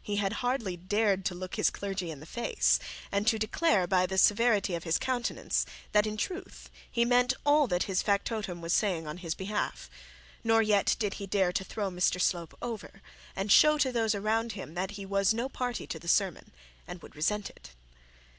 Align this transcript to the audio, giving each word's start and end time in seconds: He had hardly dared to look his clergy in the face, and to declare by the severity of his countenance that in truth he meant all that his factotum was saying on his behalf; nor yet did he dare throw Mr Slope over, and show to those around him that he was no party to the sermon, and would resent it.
He 0.00 0.16
had 0.16 0.32
hardly 0.40 0.78
dared 0.78 1.26
to 1.26 1.34
look 1.34 1.56
his 1.56 1.68
clergy 1.68 2.10
in 2.10 2.20
the 2.20 2.24
face, 2.24 2.78
and 3.12 3.26
to 3.26 3.38
declare 3.38 3.86
by 3.86 4.06
the 4.06 4.16
severity 4.16 4.74
of 4.74 4.84
his 4.84 4.96
countenance 4.96 5.66
that 5.92 6.06
in 6.06 6.16
truth 6.16 6.70
he 6.90 7.04
meant 7.04 7.34
all 7.44 7.66
that 7.66 7.82
his 7.82 8.00
factotum 8.00 8.62
was 8.62 8.72
saying 8.72 9.06
on 9.06 9.18
his 9.18 9.34
behalf; 9.34 9.90
nor 10.42 10.62
yet 10.62 10.96
did 10.98 11.12
he 11.20 11.26
dare 11.26 11.52
throw 11.52 11.90
Mr 11.90 12.18
Slope 12.18 12.56
over, 12.62 13.02
and 13.36 13.52
show 13.52 13.76
to 13.76 13.92
those 13.92 14.14
around 14.14 14.52
him 14.52 14.72
that 14.72 14.92
he 14.92 15.04
was 15.04 15.34
no 15.34 15.50
party 15.50 15.86
to 15.88 15.98
the 15.98 16.08
sermon, 16.08 16.50
and 16.86 17.02
would 17.02 17.14
resent 17.14 17.50
it. 17.50 17.72